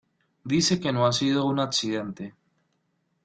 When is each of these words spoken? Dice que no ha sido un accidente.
Dice 0.53 0.79
que 0.79 0.91
no 0.91 1.05
ha 1.05 1.13
sido 1.13 1.45
un 1.45 1.59
accidente. 1.59 2.33